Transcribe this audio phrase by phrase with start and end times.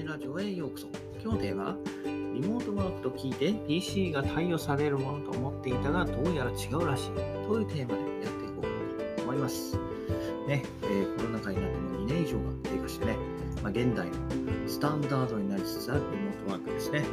[0.00, 0.86] ジラジオへようこそ。
[1.22, 1.76] 今日のテーマは、
[2.06, 7.10] リモートワークと聞いて PC が貸与されるものと思っていたが、どうやら違うらしい。
[7.46, 9.76] というテーマでやっていこうと思います。
[10.48, 13.16] ね、えー、コロナ禍になっても2年以上が経過してね、
[13.62, 14.14] まあ、現代の
[14.66, 17.00] スタンダードになりつつあるリモートワークですね。
[17.00, 17.08] はい。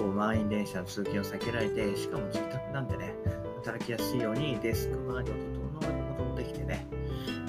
[0.00, 3.14] こう満員電車の通勤を避けられて、しかも自宅なんでね、
[3.58, 5.34] 働きやすいようにデスク周りを
[5.80, 6.88] 整えることもできてね、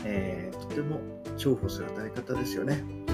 [0.06, 1.02] えー、とても
[1.36, 3.07] 重宝する働き方ですよね。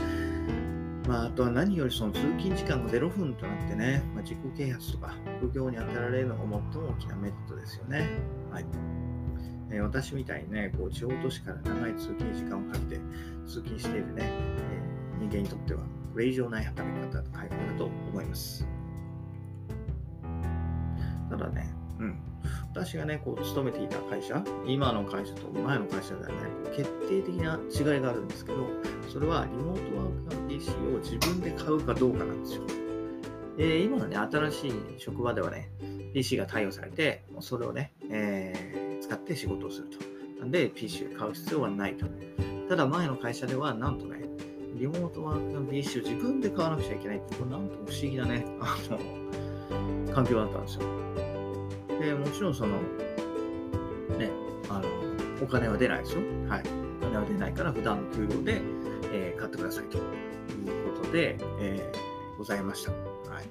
[1.08, 6.50] まあ、あとは何よりその通勤時間が0分となってね、まあ、自己啓発とか副業に当たられるのが最
[6.82, 8.08] も大きなメリットですよね。
[8.52, 8.66] はい。
[9.70, 13.02] えー、私みたいにね、こう地方都市から長い通勤時間をかけて
[13.46, 15.82] 通勤しているね、えー、人間にとっては
[16.14, 18.68] これ以上ない働き方と改革だと思います。
[21.30, 22.33] ただね、うん。
[22.76, 26.36] 私がね、こう勤めていた会社、今の会社と前の会社ではね、
[26.76, 28.68] 決定的な違いがあるんですけど、
[29.12, 32.64] それはリモートワークの PC を自分で買うかどうかなんですよ。
[33.58, 35.70] で、今のね、新しい職場ではね、
[36.16, 40.00] PC が対応されて、それをね、えー、使って仕事をすると。
[40.40, 42.08] なんで、PC を買う必要はないと。
[42.68, 44.24] ただ、前の会社では、なんとね、
[44.74, 51.43] リモートワークの PC を自分で買わなくちゃいけないっていう、なんと不思議なね、あの、環境だったんですよ。
[52.00, 52.78] で、もちろんその、
[54.18, 54.32] ね、
[54.70, 54.88] あの、
[55.42, 56.22] お金は出ないですよ。
[56.48, 56.64] はい。
[57.02, 58.62] お金は出ないから普段の給料で、
[59.12, 60.04] えー、買ってくださいという
[60.96, 62.92] ことで、えー、ございました。
[62.92, 62.98] は
[63.42, 63.46] い。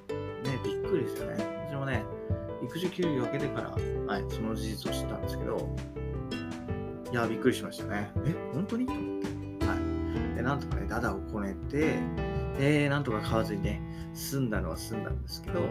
[0.47, 1.67] ね、びっくりですよね。
[1.69, 2.03] 私もね、
[2.63, 5.75] 育児休業明けてから、はい、その事実を知ったんですけど、
[7.11, 8.11] いや、びっくりしましたね。
[8.25, 8.85] え、本当に？
[8.85, 9.21] と思っ
[9.59, 9.65] て。
[9.67, 9.75] は
[10.33, 10.35] い。
[10.35, 11.99] で、なんとかね、ダダをこねて、
[12.57, 13.81] で、なんとか買わずにね、
[14.13, 15.61] 済んだのは済んだんですけど、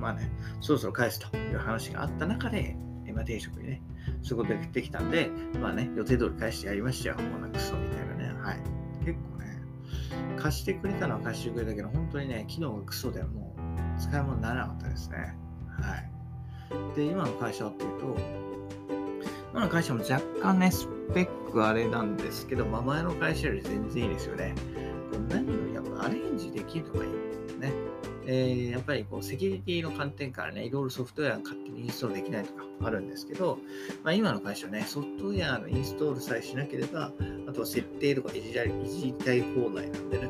[0.00, 2.76] まあね、そろそろ返すという話があった中で、
[3.14, 3.82] まあ、定職にね、
[4.22, 7.16] そういうことができたんで、まあね、予定通り返してやりましたよ。
[7.16, 8.32] もうなんかクソみたいなね。
[8.40, 8.60] はい。
[9.04, 9.62] 結構ね、
[10.36, 15.36] 貸してくれたのは貸してくれたけど、本当にね、機能がクソでもう使い物にならなかったですね。
[15.80, 16.96] はい。
[16.96, 18.16] で、今の会社っていうと、
[19.52, 24.54] 今の会社も若干ね、スペックあれなんですけど、まあ、前の会社より全然いいですよね。
[25.28, 27.72] 何よりやっぱアレンジできるのがいいですね。
[28.32, 33.58] えー、やっぱりこうセキュリティの観点からね、いろいろソフトウェア勝手にインストールできないとかあるんですけど、
[34.04, 37.12] まあ、今の会社はね、ソフトウェアのインストールさえしなければ、
[37.48, 40.28] あとは設定とかいじらいじりたい放題なんでね、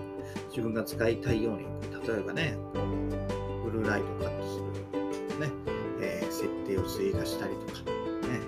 [0.49, 1.67] 自分が使いたいように、
[2.09, 5.53] 例えばね、こうブルーライトをカットする、ね、
[6.01, 8.41] えー、設定を追加したりとか、ね、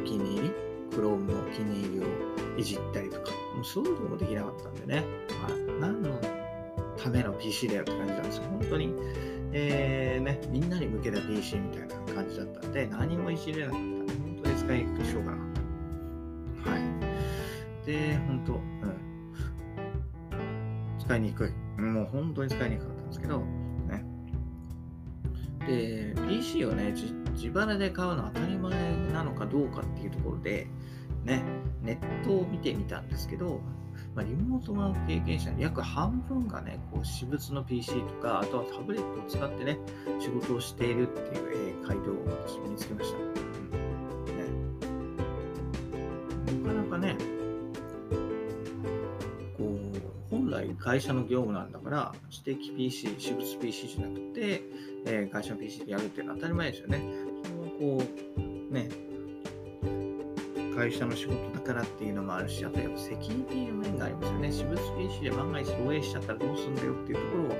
[0.00, 0.52] お気に入り、
[0.92, 2.04] Chrome のお気に入りを
[2.56, 5.04] いじったりとか、もうそういうのもできなかったんでね、
[7.10, 8.44] ための PC だよって感じなんですよ。
[8.44, 8.94] 本当に、
[9.52, 15.38] えー、ね、みんなに向けた PC みたいな感じだったんで、何もいじれなかった、本当に使いにくくしょうがな。
[15.38, 16.78] は
[17.84, 17.86] い。
[17.86, 18.60] で、本当、うん。
[20.98, 21.80] 使いにくい。
[21.80, 23.40] もう本当に使いにくかったんですけど、
[23.88, 24.04] ね。
[25.66, 30.68] で、PC をね、自腹で買うの当たり前なのかどうかっていうところで、
[31.24, 31.42] ね、
[31.82, 33.60] ネットを見てみたんですけど、
[34.20, 39.78] まあ、リモートワーク経験者の約半分がね、こう私物の PC とか、あとはタブレットを使ってね、
[40.20, 42.16] 仕事をしているっていう、えー、回答を
[42.46, 43.18] 私見つけました。
[43.18, 43.22] う
[46.52, 47.16] ん、ね、なかなかね、
[49.56, 54.62] こう、本来会社の業務なんだから、知的 PC、私物 PC じゃなくて、
[55.06, 57.02] えー、会社の PC でやるっていうのは当たり前ですよね。
[57.42, 58.04] そのこ
[58.36, 58.90] う、ね、
[60.80, 64.50] 会社の仕事だからっていうのもあるし、あとやっぱセキュリティの面がありますよね。
[64.50, 67.56] 私物 PC で万が一漏洩しちゃったらどうすんだよっていうところを、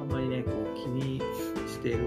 [0.00, 1.20] あんまりね、こう気に
[1.68, 1.98] してる、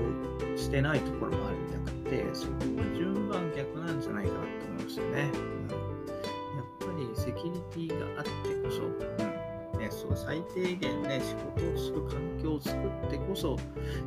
[0.58, 5.31] してないところもあるみたくて、そこは順番逆なんじゃないかなと思いますよね。
[5.31, 8.30] うん、やっぱりセキュリティがあって
[8.62, 13.56] こそ、うんね、そう最低限ね、仕事をする環境を作ってこそ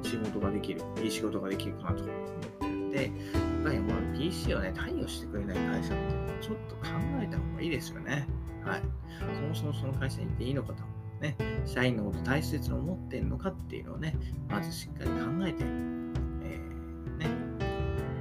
[0.03, 2.13] 仕事ができる、いい仕事ができるかなと思
[2.93, 6.83] ってるんで、ぱりもう PC をね、対応してくれない会社っていうのはちょっと考
[7.21, 8.27] えた方がいいですよね。
[8.65, 8.83] はい。
[9.35, 10.83] そもそもその会社に行っていいのかと。
[11.21, 14.17] ね、社員のこと大切に思ってるのかっていうのをね、
[14.49, 15.17] まずしっかり考
[15.47, 17.29] えて、えー、ね、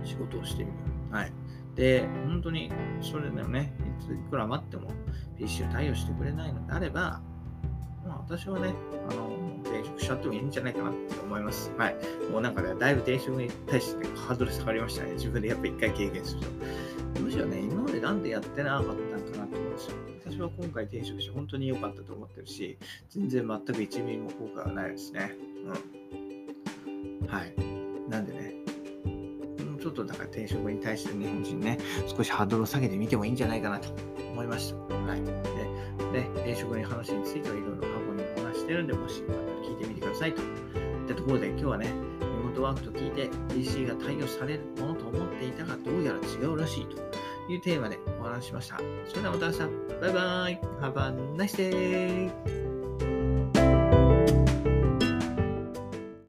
[0.06, 0.78] 仕事をしてみる。
[1.10, 1.32] はい。
[1.76, 2.72] で、本当に
[3.02, 3.74] それでもね、
[4.08, 4.92] いくら待っても
[5.36, 7.22] PC を対応してくれないのであれば、
[8.06, 8.74] まあ、私はね、
[9.10, 9.30] あの、
[9.82, 11.72] 転職しちゃってもいいんじゃないかなって思います。
[11.78, 11.96] はい。
[12.32, 15.14] もうなんかね、だいぶ転職に対して、ハードル下がりましたね。
[15.14, 17.22] 自分でやっぱ一回経験すると。
[17.22, 19.98] むしろね、今までなんでやってなかったんかなって思うんですよ。
[20.26, 22.78] 私は今回転職して本当に良かったと思ってるし、
[23.10, 25.36] 全然全く1ミリも効果がないですね。
[25.66, 27.28] うん。
[27.28, 27.54] はい。
[28.10, 28.54] なんでね、
[29.80, 33.90] ちょっとだから転職に対して日本人ね、少しハードルを下げてみてもいいんじゃないかなと
[34.32, 34.96] 思いました。
[34.96, 35.22] はい。
[35.24, 35.32] で、
[36.12, 37.91] で転職の話についてはいろいろ
[38.72, 40.42] してるんで、もしよかった聞いてみてくださいと。
[40.42, 46.98] いったところで今日はね、リモートワークと聞いて PC が対応されるものと思っていたが、どうやら違うらしいと
[47.52, 48.78] いうテーマでお話ししました。
[49.08, 49.60] それではまた明日、
[50.02, 52.61] バイバイ !Have a nice day!